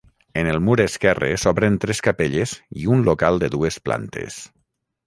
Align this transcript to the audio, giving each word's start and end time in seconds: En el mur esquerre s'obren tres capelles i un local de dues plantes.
En 0.41 0.47
el 0.53 0.57
mur 0.69 0.77
esquerre 0.85 1.29
s'obren 1.43 1.77
tres 1.85 2.01
capelles 2.09 2.57
i 2.85 2.89
un 2.97 3.07
local 3.11 3.41
de 3.45 3.53
dues 3.59 3.79
plantes. 3.91 4.43